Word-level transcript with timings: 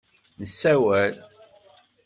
Nessawel. 0.39 1.15